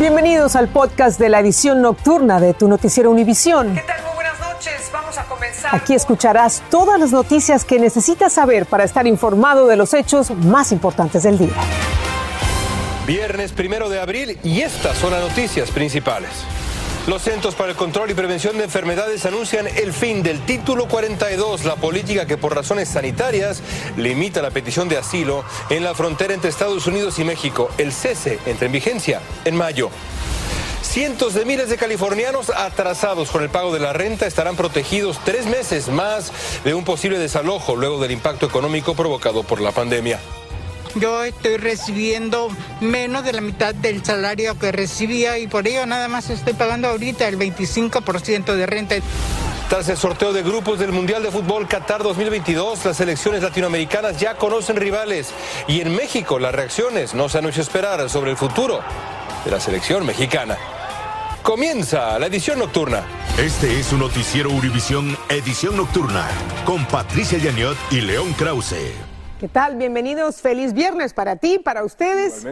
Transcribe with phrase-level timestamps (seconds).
[0.00, 3.74] Bienvenidos al podcast de la edición nocturna de tu noticiero Univisión.
[3.74, 4.02] ¿Qué tal?
[4.02, 4.90] Muy buenas noches.
[4.90, 5.74] Vamos a comenzar.
[5.76, 10.72] Aquí escucharás todas las noticias que necesitas saber para estar informado de los hechos más
[10.72, 11.52] importantes del día.
[13.06, 16.30] Viernes primero de abril y estas son las noticias principales.
[17.10, 21.64] Los Centros para el Control y Prevención de Enfermedades anuncian el fin del Título 42,
[21.64, 23.64] la política que por razones sanitarias
[23.96, 27.68] limita la petición de asilo en la frontera entre Estados Unidos y México.
[27.78, 29.90] El cese entra en vigencia en mayo.
[30.82, 35.46] Cientos de miles de californianos atrasados con el pago de la renta estarán protegidos tres
[35.46, 36.30] meses más
[36.62, 40.20] de un posible desalojo luego del impacto económico provocado por la pandemia.
[40.96, 42.48] Yo estoy recibiendo
[42.80, 46.88] menos de la mitad del salario que recibía y por ello nada más estoy pagando
[46.88, 48.96] ahorita el 25% de renta.
[49.68, 54.34] Tras el sorteo de grupos del Mundial de Fútbol Qatar 2022, las selecciones latinoamericanas ya
[54.34, 55.28] conocen rivales
[55.68, 58.80] y en México las reacciones no se han hecho esperar sobre el futuro
[59.44, 60.58] de la selección mexicana.
[61.44, 63.04] Comienza la edición nocturna.
[63.38, 66.26] Este es un noticiero Univisión Edición Nocturna
[66.64, 69.09] con Patricia Yaniot y León Krause.
[69.40, 69.76] ¿Qué tal?
[69.76, 70.42] Bienvenidos.
[70.42, 72.44] Feliz viernes para ti, para ustedes.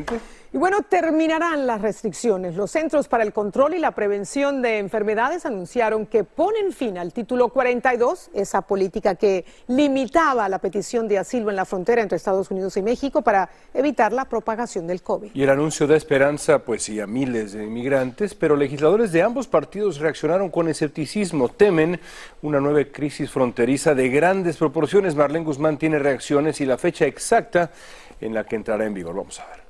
[0.51, 2.57] Y bueno, terminarán las restricciones.
[2.57, 7.13] Los Centros para el Control y la Prevención de Enfermedades anunciaron que ponen fin al
[7.13, 12.51] título 42, esa política que limitaba la petición de asilo en la frontera entre Estados
[12.51, 15.33] Unidos y México para evitar la propagación del COVID.
[15.35, 19.49] Y el anuncio da esperanza, pues sí, a miles de inmigrantes, pero legisladores de ambos
[19.49, 21.51] partidos reaccionaron con escepticismo.
[21.51, 22.01] Temen
[22.41, 25.15] una nueva crisis fronteriza de grandes proporciones.
[25.15, 27.71] Marlene Guzmán tiene reacciones y la fecha exacta
[28.19, 29.15] en la que entrará en vigor.
[29.15, 29.68] Vamos a ver.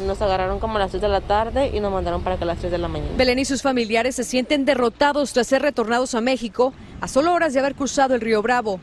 [0.00, 2.46] Nos agarraron como a las 3 de la tarde y nos mandaron para que a
[2.46, 3.12] las 3 de la mañana.
[3.16, 7.52] Belén y sus familiares se sienten derrotados tras ser retornados a México a solo horas
[7.52, 8.80] de haber cruzado el río Bravo.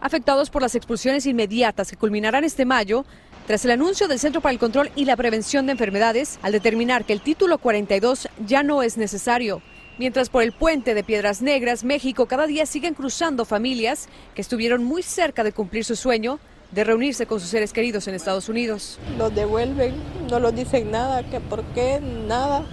[0.00, 3.04] Afectados por las expulsiones inmediatas que culminarán este mayo,
[3.46, 7.04] tras el anuncio del Centro para el Control y la Prevención de Enfermedades, al determinar
[7.04, 9.62] que el título 42 ya no es necesario.
[9.98, 14.84] Mientras por el puente de Piedras Negras, México, cada día siguen cruzando familias que estuvieron
[14.84, 16.38] muy cerca de cumplir su sueño
[16.72, 18.98] de reunirse con sus seres queridos en Estados Unidos.
[19.18, 19.94] Los devuelven,
[20.30, 22.64] no los dicen nada, que por qué, nada.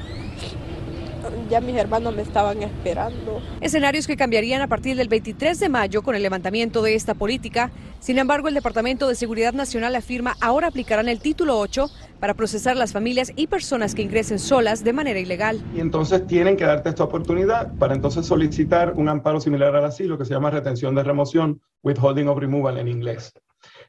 [1.49, 3.41] Ya mis hermanos me estaban esperando.
[3.61, 7.71] Escenarios que cambiarían a partir del 23 de mayo con el levantamiento de esta política.
[7.99, 11.89] Sin embargo, el Departamento de Seguridad Nacional afirma ahora aplicarán el título 8
[12.19, 15.63] para procesar las familias y personas que ingresen solas de manera ilegal.
[15.75, 20.17] Y entonces tienen que darte esta oportunidad para entonces solicitar un amparo similar al asilo
[20.17, 23.33] que se llama retención de remoción, withholding of removal en inglés.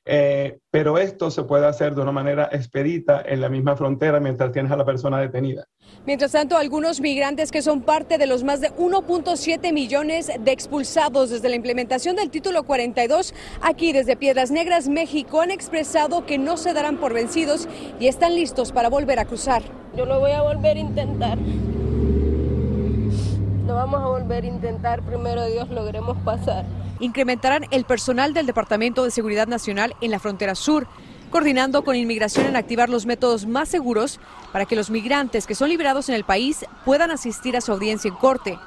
[0.06, 4.52] Eh, pero esto se puede hacer de una manera expedita en la misma frontera mientras
[4.52, 5.66] tienes a la persona detenida.
[6.04, 11.30] Mientras tanto, algunos migrantes que son parte de los más de 1.7 millones de expulsados
[11.30, 16.58] desde la implementación del título 42 aquí desde Piedras Negras, México, han expresado que no
[16.58, 17.66] se darán por vencidos
[17.98, 19.62] y están listos para volver a cruzar.
[19.96, 21.38] Yo lo voy a volver a intentar.
[23.66, 26.66] Lo vamos a volver a intentar, primero Dios logremos pasar
[27.04, 30.86] incrementarán el personal del Departamento de Seguridad Nacional en la frontera sur,
[31.30, 34.20] coordinando con inmigración en activar los métodos más seguros
[34.52, 38.08] para que los migrantes que son liberados en el país puedan asistir a su audiencia
[38.08, 38.58] en corte.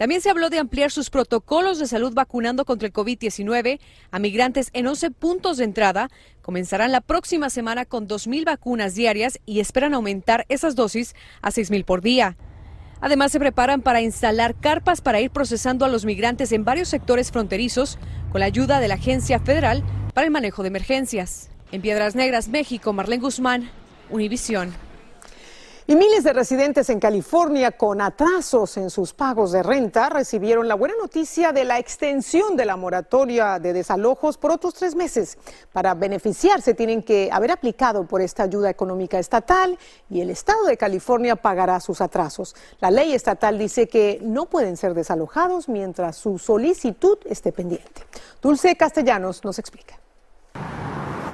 [0.00, 3.80] También se habló de ampliar sus protocolos de salud vacunando contra el COVID-19
[4.10, 6.08] a migrantes en 11 puntos de entrada.
[6.40, 11.84] Comenzarán la próxima semana con 2.000 vacunas diarias y esperan aumentar esas dosis a 6.000
[11.84, 12.38] por día.
[13.00, 17.30] Además, se preparan para instalar carpas para ir procesando a los migrantes en varios sectores
[17.30, 17.98] fronterizos
[18.30, 21.50] con la ayuda de la Agencia Federal para el Manejo de Emergencias.
[21.72, 23.70] En Piedras Negras, México, Marlene Guzmán,
[24.10, 24.72] Univisión.
[25.90, 30.76] Y miles de residentes en California con atrasos en sus pagos de renta recibieron la
[30.76, 35.36] buena noticia de la extensión de la moratoria de desalojos por otros tres meses.
[35.72, 39.76] Para beneficiarse tienen que haber aplicado por esta ayuda económica estatal
[40.08, 42.54] y el Estado de California pagará sus atrasos.
[42.78, 48.06] La ley estatal dice que no pueden ser desalojados mientras su solicitud esté pendiente.
[48.40, 49.98] Dulce Castellanos nos explica.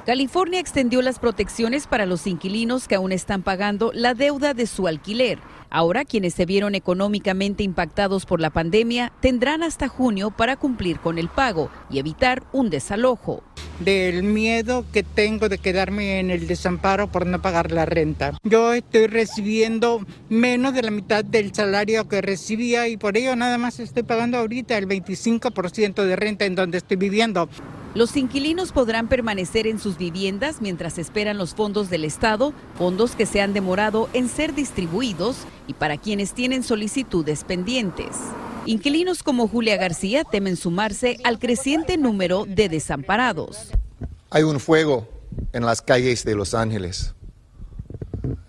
[0.07, 4.87] California extendió las protecciones para los inquilinos que aún están pagando la deuda de su
[4.87, 5.37] alquiler.
[5.69, 11.17] Ahora quienes se vieron económicamente impactados por la pandemia tendrán hasta junio para cumplir con
[11.17, 13.43] el pago y evitar un desalojo.
[13.81, 18.37] Del miedo que tengo de quedarme en el desamparo por no pagar la renta.
[18.43, 23.57] Yo estoy recibiendo menos de la mitad del salario que recibía y por ello nada
[23.57, 27.49] más estoy pagando ahorita el 25% de renta en donde estoy viviendo.
[27.97, 33.25] Los inquilinos podrán permanecer en sus viviendas mientras esperan los fondos del Estado, fondos que
[33.25, 38.09] se han demorado en ser distribuidos y para quienes tienen solicitudes pendientes.
[38.67, 43.71] Inquilinos como Julia García temen sumarse al creciente número de desamparados.
[44.29, 45.09] Hay un fuego
[45.51, 47.15] en las calles de Los Ángeles,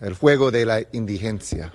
[0.03, 1.73] el fuego de la indigencia.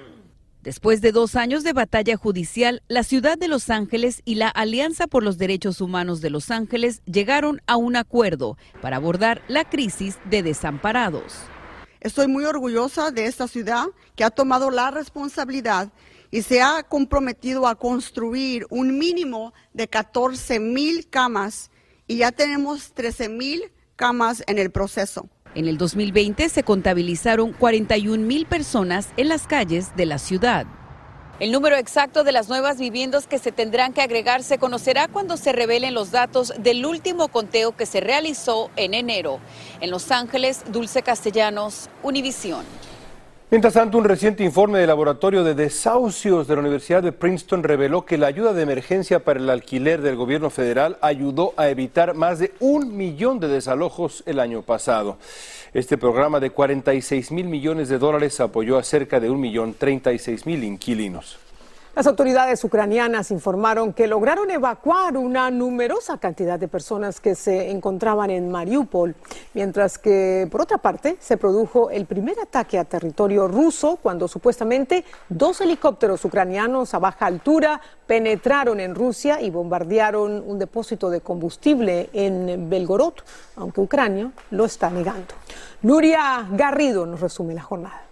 [0.63, 5.07] Después de dos años de batalla judicial, la ciudad de Los Ángeles y la Alianza
[5.07, 10.19] por los Derechos Humanos de Los Ángeles llegaron a un acuerdo para abordar la crisis
[10.24, 11.33] de desamparados.
[12.00, 15.92] Estoy muy orgullosa de esta ciudad que ha tomado la responsabilidad
[16.31, 21.71] y se ha comprometido a construir un mínimo de 14 mil camas
[22.07, 23.63] y ya tenemos 13 mil
[23.98, 25.27] camas en el proceso.
[25.55, 30.65] En el 2020 se contabilizaron 41 mil personas en las calles de la ciudad.
[31.39, 35.35] El número exacto de las nuevas viviendas que se tendrán que agregar se conocerá cuando
[35.38, 39.39] se revelen los datos del último conteo que se realizó en enero.
[39.81, 42.63] En Los Ángeles, Dulce Castellanos, Univisión.
[43.53, 48.03] Mientras tanto, un reciente informe del Laboratorio de Desahucios de la Universidad de Princeton reveló
[48.03, 52.39] que la ayuda de emergencia para el alquiler del gobierno federal ayudó a evitar más
[52.39, 55.17] de un millón de desalojos el año pasado.
[55.71, 60.47] Este programa de 46 mil millones de dólares apoyó a cerca de un millón 36
[60.47, 61.38] mil inquilinos.
[61.95, 68.31] Las autoridades ucranianas informaron que lograron evacuar una numerosa cantidad de personas que se encontraban
[68.31, 69.13] en Mariupol,
[69.54, 75.06] mientras que, por otra parte, se produjo el primer ataque a territorio ruso cuando supuestamente
[75.30, 82.10] dos helicópteros ucranianos a baja altura penetraron en Rusia y bombardearon un depósito de combustible
[82.12, 83.13] en Belgorod,
[83.56, 85.36] aunque Ucrania lo está negando.
[85.84, 88.02] Nuria Garrido nos resume la jornada.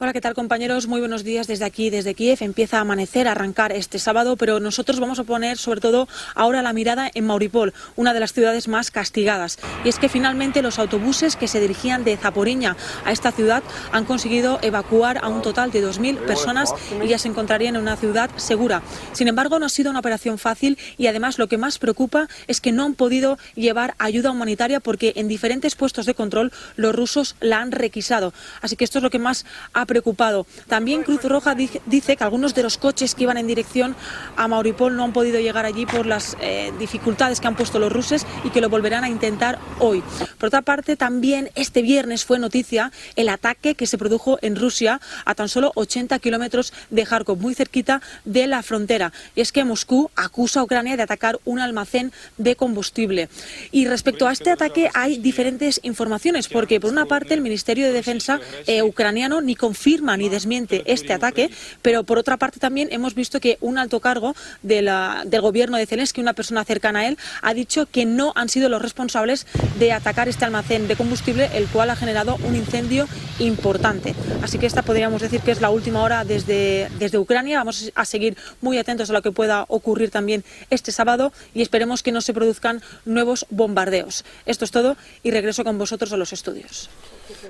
[0.00, 0.88] Hola, ¿qué tal compañeros?
[0.88, 2.38] Muy buenos días desde aquí, desde Kiev.
[2.40, 6.62] Empieza a amanecer, a arrancar este sábado, pero nosotros vamos a poner sobre todo ahora
[6.62, 9.56] la mirada en Mauripol, una de las ciudades más castigadas.
[9.84, 13.62] Y es que finalmente los autobuses que se dirigían de Zaporiña a esta ciudad
[13.92, 17.96] han conseguido evacuar a un total de 2.000 personas y ya se encontrarían en una
[17.96, 18.82] ciudad segura.
[19.12, 22.60] Sin embargo, no ha sido una operación fácil y además lo que más preocupa es
[22.60, 27.36] que no han podido llevar ayuda humanitaria porque en diferentes puestos de control los rusos
[27.38, 28.34] la han requisado.
[28.60, 30.46] Así que esto es lo que más ha preocupado.
[30.68, 33.96] También Cruz Roja dice que algunos de los coches que iban en dirección
[34.36, 37.92] a Mauripol no han podido llegar allí por las eh, dificultades que han puesto los
[37.92, 40.02] rusos y que lo volverán a intentar hoy.
[40.38, 45.00] Por otra parte, también este viernes fue noticia el ataque que se produjo en Rusia
[45.24, 49.12] a tan solo 80 kilómetros de Kharkov, muy cerquita de la frontera.
[49.34, 53.28] Y es que Moscú acusa a Ucrania de atacar un almacén de combustible.
[53.70, 57.92] Y respecto a este ataque hay diferentes informaciones, porque por una parte el Ministerio de
[57.92, 61.50] Defensa eh, ucraniano ni confirma ni desmiente este ataque,
[61.82, 64.84] pero por otra parte también hemos visto que un alto cargo de
[65.24, 68.68] del gobierno de Zelensky, una persona cercana a él, ha dicho que no han sido
[68.68, 69.46] los responsables
[69.80, 73.08] de atacar este almacén de combustible, el cual ha generado un incendio
[73.40, 74.14] importante.
[74.42, 77.58] Así que esta podríamos decir que es la última hora desde, desde Ucrania.
[77.58, 82.04] Vamos a seguir muy atentos a lo que pueda ocurrir también este sábado y esperemos
[82.04, 84.24] que no se produzcan nuevos bombardeos.
[84.46, 86.90] Esto es todo y regreso con vosotros a los estudios.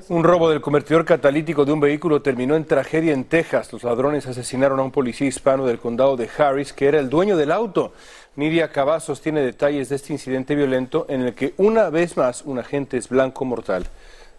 [0.08, 3.72] Un robo del convertidor catalítico de un vehículo terminó en tragedia en Texas.
[3.72, 7.36] Los ladrones asesinaron a un policía hispano del condado de Harris, que era el dueño
[7.36, 7.92] del auto.
[8.36, 12.58] Nidia Cavazos tiene detalles de este incidente violento en el que una vez más un
[12.58, 13.86] agente es blanco mortal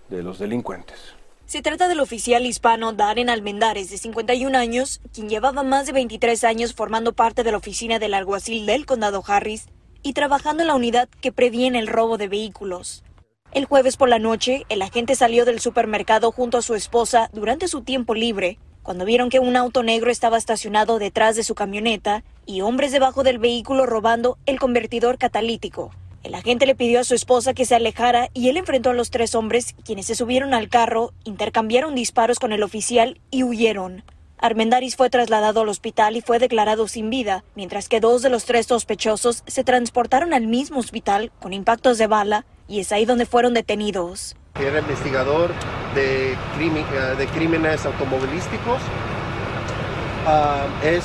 [0.10, 1.16] de los delincuentes.
[1.46, 6.44] Se trata del oficial hispano Darren Almendares, de 51 años, quien llevaba más de 23
[6.44, 9.68] años formando parte de la oficina del alguacil del condado Harris
[10.02, 13.04] y trabajando en la unidad que previene el robo de vehículos.
[13.56, 17.70] El jueves por la noche, el agente salió del supermercado junto a su esposa durante
[17.70, 22.26] su tiempo libre, cuando vieron que un auto negro estaba estacionado detrás de su camioneta
[22.46, 25.92] y hombres debajo del vehículo robando el convertidor catalítico.
[26.24, 29.10] El agente le pidió a su esposa que se alejara y él enfrentó a los
[29.10, 34.04] tres hombres, quienes se subieron al carro, intercambiaron disparos con el oficial y huyeron.
[34.38, 38.44] Armendaris fue trasladado al hospital y fue declarado sin vida, mientras que dos de los
[38.44, 43.26] tres sospechosos se transportaron al mismo hospital con impactos de bala y es ahí donde
[43.26, 44.36] fueron detenidos.
[44.60, 45.52] Era investigador
[45.94, 48.82] de, eh, de crímenes automovilísticos.
[50.26, 51.04] Ah, es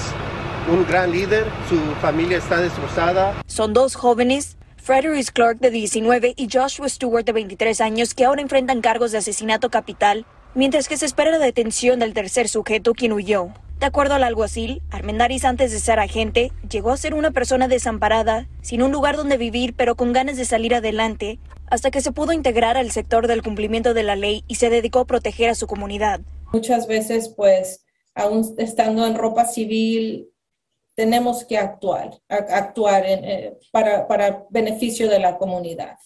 [0.71, 3.35] un gran líder, su familia está destrozada.
[3.47, 8.41] Son dos jóvenes, Frederick Clark de 19 y Joshua Stewart de 23 años, que ahora
[8.41, 13.13] enfrentan cargos de asesinato capital, mientras que se espera la detención del tercer sujeto quien
[13.13, 13.51] huyó.
[13.81, 18.47] De acuerdo al alguacil, Armendaris antes de ser agente llegó a ser una persona desamparada,
[18.61, 22.35] sin un lugar donde vivir pero con ganas de salir adelante, hasta que se pudo
[22.35, 25.67] integrar al sector del cumplimiento de la ley y se dedicó a proteger a su
[25.67, 26.21] comunidad.
[26.53, 30.29] Muchas veces, pues, aún estando en ropa civil,
[30.95, 35.97] tenemos que actuar, actuar eh, para, para beneficio de la comunidad.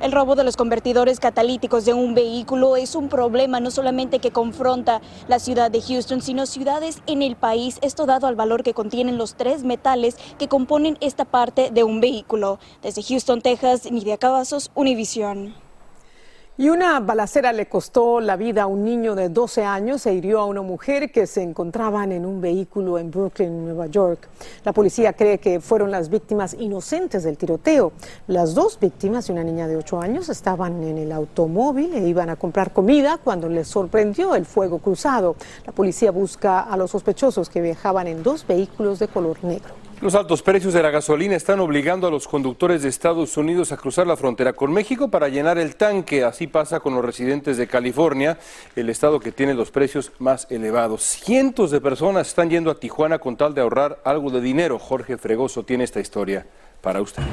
[0.00, 4.32] El robo de los convertidores catalíticos de un vehículo es un problema no solamente que
[4.32, 8.74] confronta la ciudad de Houston, sino ciudades en el país, esto dado al valor que
[8.74, 12.58] contienen los tres metales que componen esta parte de un vehículo.
[12.82, 15.63] Desde Houston, Texas, Nidia Cavazos, Univision.
[16.56, 20.38] Y una balacera le costó la vida a un niño de 12 años e hirió
[20.38, 24.28] a una mujer que se encontraban en un vehículo en Brooklyn, Nueva York.
[24.62, 27.90] La policía cree que fueron las víctimas inocentes del tiroteo.
[28.28, 32.30] Las dos víctimas y una niña de 8 años estaban en el automóvil e iban
[32.30, 35.34] a comprar comida cuando les sorprendió el fuego cruzado.
[35.66, 39.83] La policía busca a los sospechosos que viajaban en dos vehículos de color negro.
[40.00, 43.76] Los altos precios de la gasolina están obligando a los conductores de Estados Unidos a
[43.76, 46.24] cruzar la frontera con México para llenar el tanque.
[46.24, 48.38] Así pasa con los residentes de California,
[48.76, 51.02] el estado que tiene los precios más elevados.
[51.02, 54.78] Cientos de personas están yendo a Tijuana con tal de ahorrar algo de dinero.
[54.78, 56.46] Jorge Fregoso tiene esta historia
[56.82, 57.28] para ustedes.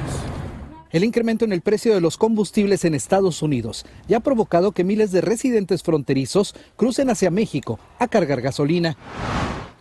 [0.92, 4.84] El incremento en el precio de los combustibles en Estados Unidos ya ha provocado que
[4.84, 8.96] miles de residentes fronterizos crucen hacia México a cargar gasolina.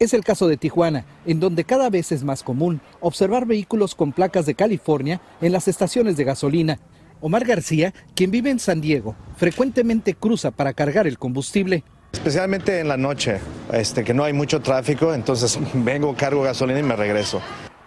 [0.01, 4.13] Es el caso de Tijuana, en donde cada vez es más común observar vehículos con
[4.13, 6.79] placas de California en las estaciones de gasolina.
[7.19, 11.83] Omar García, quien vive en San Diego, frecuentemente cruza para cargar el combustible.
[12.13, 13.37] Especialmente en la noche,
[13.71, 17.39] este, que no hay mucho tráfico, entonces vengo, cargo gasolina y me regreso.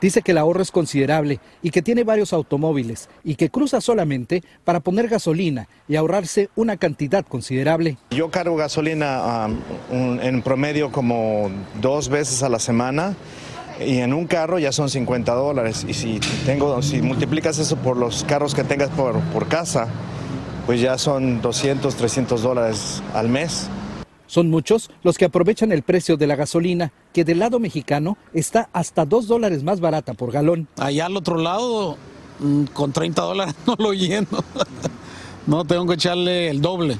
[0.04, 4.42] Dice que el ahorro es considerable y que tiene varios automóviles y que cruza solamente
[4.62, 7.96] para poner gasolina y ahorrarse una cantidad considerable.
[8.10, 9.48] Yo cargo gasolina
[9.90, 13.14] en promedio como dos veces a la semana
[13.80, 15.86] y en un carro ya son 50 dólares.
[15.88, 19.88] Y si, tengo, si multiplicas eso por los carros que tengas por, por casa,
[20.66, 23.70] pues ya son 200, 300 dólares al mes.
[24.26, 28.68] Son muchos los que aprovechan el precio de la gasolina, que del lado mexicano está
[28.72, 30.68] hasta dos dólares más barata por galón.
[30.78, 31.96] Allá al otro lado,
[32.40, 34.28] mm, con 30 dólares no lo lleno.
[35.46, 36.96] No, tengo que echarle el doble,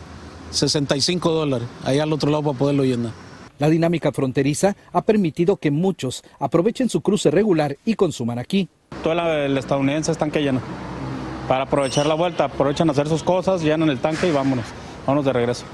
[0.51, 3.13] 65 dólares, allá al otro lado para poderlo llenar.
[3.59, 8.69] La dinámica fronteriza ha permitido que muchos aprovechen su cruce regular y consuman aquí.
[9.03, 10.61] Todo el estadounidense está que lleno.
[11.49, 14.67] Para aprovechar la vuelta, aprovechan a hacer sus cosas, llenan el tanque y vámonos,
[15.07, 15.65] vámonos de regreso.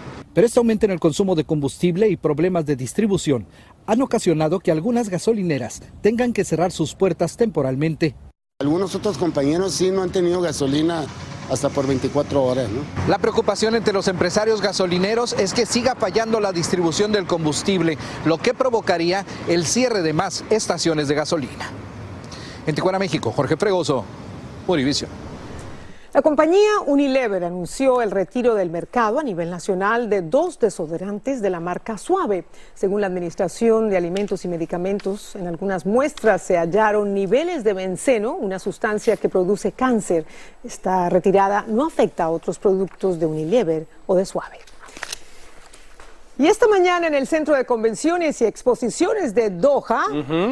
[0.41, 3.47] Pero este aumento en el consumo de combustible y problemas de distribución
[3.87, 8.15] han ocasionado que algunas gasolineras tengan que cerrar sus puertas temporalmente.
[8.59, 11.05] Algunos otros compañeros sí no han tenido gasolina
[11.51, 12.71] hasta por 24 horas.
[13.07, 18.39] La preocupación entre los empresarios gasolineros es que siga fallando la distribución del combustible, lo
[18.39, 21.71] que provocaría el cierre de más estaciones de gasolina.
[22.67, 24.07] En Tijuana, México, Jorge Fregoso,
[24.67, 25.11] Univision.
[26.13, 31.51] La compañía Unilever anunció el retiro del mercado a nivel nacional de dos desodorantes de
[31.51, 32.47] la marca Suave.
[32.75, 38.35] Según la Administración de Alimentos y Medicamentos, en algunas muestras se hallaron niveles de benceno,
[38.35, 40.27] una sustancia que produce cáncer.
[40.65, 44.59] Esta retirada no afecta a otros productos de Unilever o de Suave.
[46.39, 50.07] Y esta mañana en el Centro de Convenciones y Exposiciones de Doha,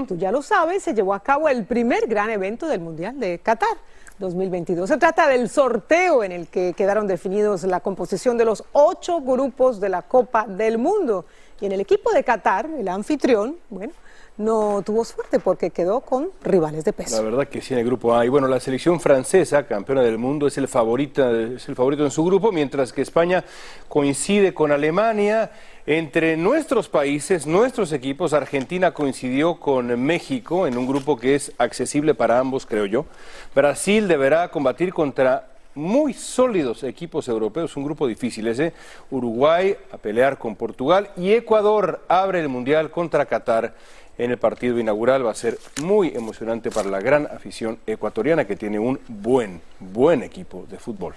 [0.06, 3.40] tú ya lo sabes, se llevó a cabo el primer gran evento del Mundial de
[3.40, 3.76] Qatar.
[4.18, 4.88] 2022.
[4.88, 9.80] Se trata del sorteo en el que quedaron definidos la composición de los ocho grupos
[9.80, 11.24] de la Copa del Mundo.
[11.60, 13.92] Y en el equipo de Qatar, el anfitrión, bueno,
[14.38, 17.16] no tuvo suerte porque quedó con rivales de peso.
[17.16, 18.24] La verdad que sí en el grupo A.
[18.24, 22.12] Y bueno, la selección francesa, campeona del mundo, es el, favorita, es el favorito en
[22.12, 23.44] su grupo, mientras que España
[23.88, 25.50] coincide con Alemania.
[25.86, 32.14] Entre nuestros países, nuestros equipos, Argentina coincidió con México en un grupo que es accesible
[32.14, 33.06] para ambos, creo yo.
[33.54, 38.72] Brasil deberá combatir contra muy sólidos equipos europeos, un grupo difícil ese.
[39.10, 43.74] Uruguay a pelear con Portugal y Ecuador abre el Mundial contra Qatar
[44.18, 45.24] en el partido inaugural.
[45.24, 50.22] Va a ser muy emocionante para la gran afición ecuatoriana que tiene un buen, buen
[50.22, 51.14] equipo de fútbol.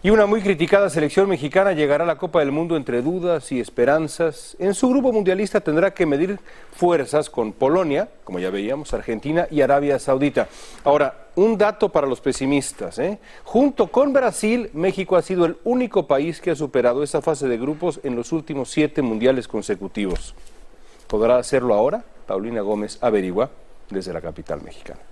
[0.00, 3.58] Y una muy criticada selección mexicana llegará a la Copa del Mundo entre dudas y
[3.58, 4.56] esperanzas.
[4.60, 6.38] En su grupo mundialista tendrá que medir
[6.70, 10.46] fuerzas con Polonia, como ya veíamos, Argentina y Arabia Saudita.
[10.84, 13.00] Ahora, un dato para los pesimistas.
[13.00, 13.18] ¿eh?
[13.42, 17.58] Junto con Brasil, México ha sido el único país que ha superado esa fase de
[17.58, 20.32] grupos en los últimos siete mundiales consecutivos.
[21.08, 22.04] ¿Podrá hacerlo ahora?
[22.24, 23.50] Paulina Gómez averigua
[23.90, 25.07] desde la capital mexicana.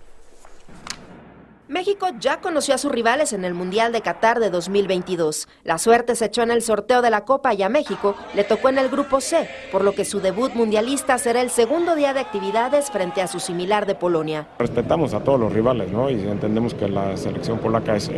[1.68, 5.48] México ya conoció a sus rivales en el Mundial de Qatar de 2022.
[5.64, 8.68] La suerte se echó en el sorteo de la Copa y a México le tocó
[8.68, 12.20] en el Grupo C, por lo que su debut mundialista será el segundo día de
[12.20, 14.46] actividades frente a su similar de Polonia.
[14.60, 16.08] Respetamos a todos los rivales ¿no?
[16.08, 18.08] y entendemos que la selección polaca es,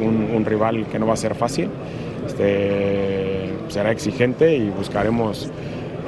[0.00, 1.70] un, rival que no va a ser fácil.
[2.24, 5.50] Este, será exigente y buscaremos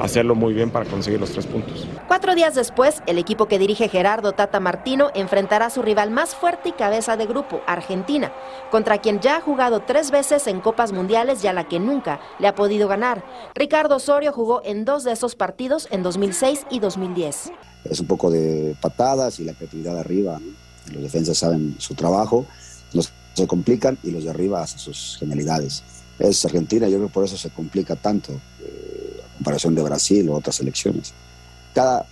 [0.01, 1.87] hacerlo muy bien para conseguir los tres puntos.
[2.09, 6.35] Cuatro días después, el equipo que dirige Gerardo Tata Martino enfrentará a su rival más
[6.35, 8.33] fuerte y cabeza de grupo, Argentina,
[8.71, 12.21] contra quien ya ha jugado tres veces en Copas Mundiales y a la que nunca
[12.39, 13.25] le ha podido ganar.
[13.55, 17.53] Ricardo Osorio jugó en dos de esos partidos en 2006 y 2010.
[17.85, 20.41] Es un poco de patadas y la creatividad arriba.
[20.93, 22.47] Los defensas saben su trabajo,
[22.93, 23.03] no
[23.35, 25.83] se complican y los de arriba hacen sus genialidades.
[26.19, 26.89] es Argentina.
[26.89, 28.96] Yo creo que por eso se complica tanto eh,
[29.47, 31.15] comparación de Brasil o otras elecciones.
[31.73, 32.05] Cada,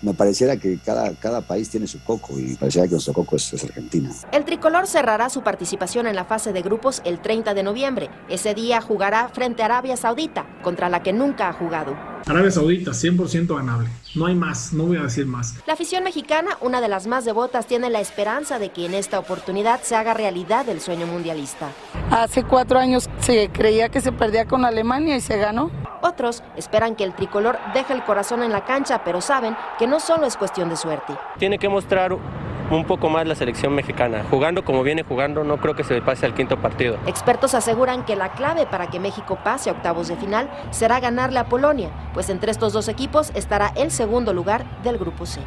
[0.00, 3.52] me pareciera que cada, cada país tiene su coco y pareciera que nuestro coco es,
[3.52, 4.10] es, Argentina.
[4.32, 8.08] El tricolor cerrará su participación en la fase de grupos el 30 de noviembre.
[8.30, 11.94] Ese día jugará frente a Arabia Saudita, contra la que nunca ha jugado.
[12.26, 13.90] Arabia Saudita, 100% ganable.
[14.14, 15.56] No hay más, no voy a decir más.
[15.66, 19.18] La afición mexicana, una de las más devotas, tiene la esperanza de que en esta
[19.18, 21.68] oportunidad se haga realidad el sueño mundialista.
[22.10, 25.70] Hace cuatro años se creía que se perdía con Alemania y se ganó.
[26.04, 30.00] Otros esperan que el tricolor deje el corazón en la cancha, pero saben que no
[30.00, 31.14] solo es cuestión de suerte.
[31.38, 34.22] Tiene que mostrar un poco más la selección mexicana.
[34.28, 36.98] Jugando como viene jugando, no creo que se pase al quinto partido.
[37.06, 41.38] Expertos aseguran que la clave para que México pase a octavos de final será ganarle
[41.38, 45.40] a Polonia, pues entre estos dos equipos estará el segundo lugar del grupo C.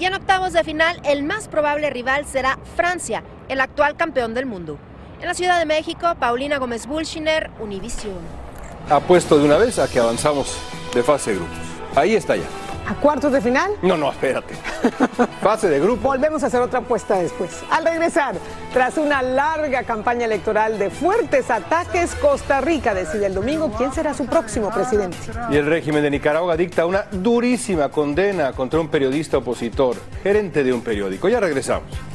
[0.00, 4.46] Y en octavos de final, el más probable rival será Francia, el actual campeón del
[4.46, 4.78] mundo.
[5.20, 8.41] En la Ciudad de México, Paulina Gómez Bulshiner, Univisión.
[8.88, 10.56] Apuesto de una vez a que avanzamos
[10.94, 11.58] de fase de grupos.
[11.94, 12.44] Ahí está ya.
[12.86, 13.70] ¿A cuartos de final?
[13.80, 14.54] No, no, espérate.
[15.40, 16.02] Fase de grupo.
[16.02, 17.62] Volvemos a hacer otra apuesta después.
[17.70, 18.34] Al regresar,
[18.72, 24.14] tras una larga campaña electoral de fuertes ataques, Costa Rica decide el domingo quién será
[24.14, 25.16] su próximo presidente.
[25.50, 30.72] Y el régimen de Nicaragua dicta una durísima condena contra un periodista opositor, gerente de
[30.72, 31.28] un periódico.
[31.28, 32.11] Ya regresamos.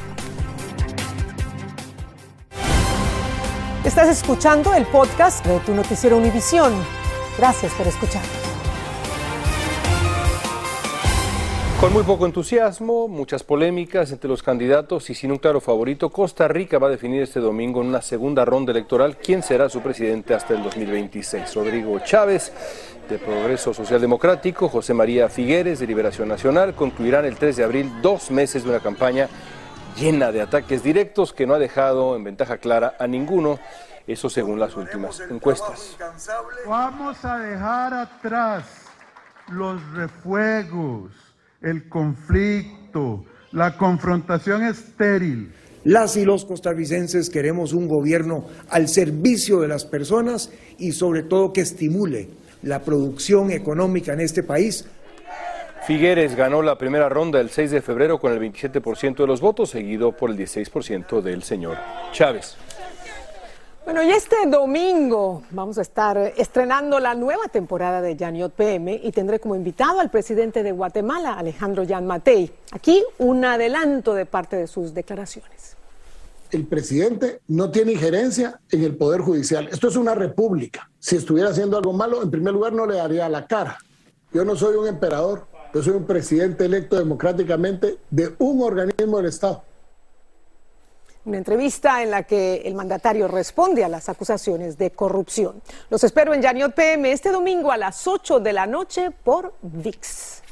[3.98, 6.72] Estás escuchando el podcast de tu noticiero Univisión.
[7.36, 8.30] Gracias por escucharnos.
[11.80, 16.46] Con muy poco entusiasmo, muchas polémicas entre los candidatos y sin un claro favorito, Costa
[16.46, 20.32] Rica va a definir este domingo en una segunda ronda electoral quién será su presidente
[20.32, 21.52] hasta el 2026.
[21.56, 22.52] Rodrigo Chávez,
[23.10, 27.90] de Progreso Social Democrático, José María Figueres, de Liberación Nacional, concluirán el 3 de abril
[28.00, 29.28] dos meses de una campaña
[29.98, 33.58] llena de ataques directos que no ha dejado en ventaja clara a ninguno,
[34.06, 35.96] eso según las últimas encuestas.
[36.66, 38.64] Vamos a dejar atrás
[39.50, 41.12] los refuegos
[41.62, 45.52] el conflicto, la confrontación estéril.
[45.84, 51.52] Las y los costarricenses queremos un gobierno al servicio de las personas y sobre todo
[51.52, 52.28] que estimule
[52.62, 54.86] la producción económica en este país.
[55.88, 59.70] Figueres ganó la primera ronda el 6 de febrero con el 27% de los votos,
[59.70, 61.78] seguido por el 16% del señor
[62.12, 62.56] Chávez.
[63.86, 69.10] Bueno, y este domingo vamos a estar estrenando la nueva temporada de Janiot PM y
[69.12, 72.52] tendré como invitado al presidente de Guatemala, Alejandro Yan Matei.
[72.72, 75.74] Aquí un adelanto de parte de sus declaraciones.
[76.50, 79.70] El presidente no tiene injerencia en el Poder Judicial.
[79.72, 80.90] Esto es una república.
[80.98, 83.78] Si estuviera haciendo algo malo, en primer lugar no le daría la cara.
[84.34, 89.26] Yo no soy un emperador, yo soy un presidente electo democráticamente de un organismo del
[89.26, 89.62] Estado
[91.28, 95.60] una entrevista en la que el mandatario responde a las acusaciones de corrupción.
[95.90, 100.42] Los espero en Janiot PM este domingo a las 8 de la noche por VIX.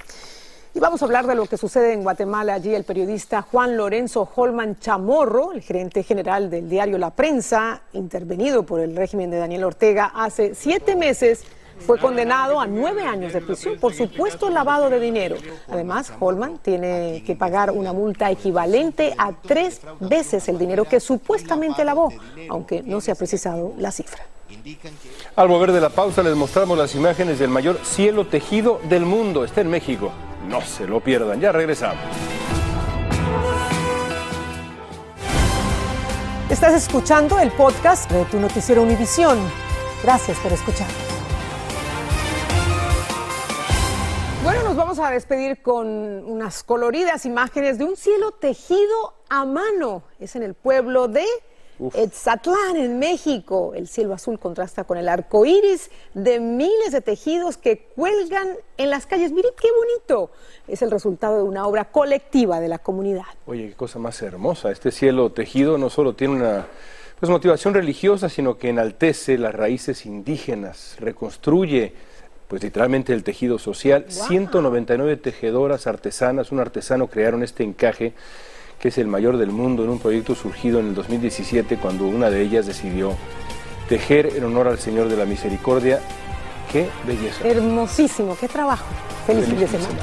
[0.74, 2.52] Y vamos a hablar de lo que sucede en Guatemala.
[2.52, 8.64] Allí el periodista Juan Lorenzo Holman Chamorro, el gerente general del diario La Prensa, intervenido
[8.64, 11.44] por el régimen de Daniel Ortega hace siete meses,
[11.78, 15.36] fue condenado a nueve años de prisión por supuesto lavado de dinero.
[15.68, 21.84] Además, Holman tiene que pagar una multa equivalente a tres veces el dinero que supuestamente
[21.84, 22.12] lavó,
[22.48, 24.24] aunque no se ha precisado la cifra.
[25.34, 29.44] Al mover de la pausa les mostramos las imágenes del mayor cielo tejido del mundo.
[29.44, 30.12] Está en México.
[30.48, 31.40] No se lo pierdan.
[31.40, 32.02] Ya regresamos.
[36.48, 39.38] Estás escuchando el podcast de tu noticiero Univisión.
[40.02, 41.15] Gracias por escucharnos.
[44.96, 50.04] Vamos a despedir con unas coloridas imágenes de un cielo tejido a mano.
[50.18, 51.24] Es en el pueblo de
[51.92, 53.74] Etzatlán, en México.
[53.74, 58.88] El cielo azul contrasta con el arco iris de miles de tejidos que cuelgan en
[58.88, 59.32] las calles.
[59.32, 60.30] Miren qué bonito.
[60.66, 63.24] Es el resultado de una obra colectiva de la comunidad.
[63.44, 64.70] Oye, qué cosa más hermosa.
[64.70, 66.68] Este cielo tejido no solo tiene una
[67.20, 71.92] pues, motivación religiosa, sino que enaltece las raíces indígenas, reconstruye
[72.48, 74.06] pues literalmente el tejido social.
[74.08, 78.12] 199 tejedoras artesanas, un artesano crearon este encaje
[78.80, 82.30] que es el mayor del mundo en un proyecto surgido en el 2017 cuando una
[82.30, 83.14] de ellas decidió
[83.88, 86.00] tejer en honor al Señor de la Misericordia.
[86.70, 87.46] ¡Qué belleza!
[87.46, 88.84] Hermosísimo, qué trabajo.
[89.26, 89.94] Feliz, fin de semana.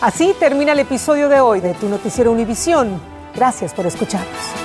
[0.00, 3.00] Así termina el episodio de hoy de Tu Noticiero Univisión.
[3.34, 4.63] Gracias por escucharnos.